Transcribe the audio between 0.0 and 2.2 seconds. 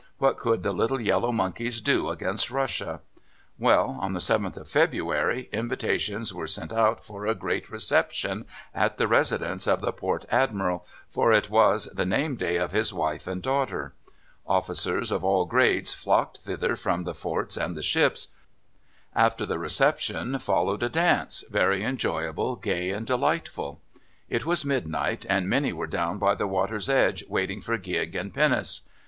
What could the little yellow monkeys do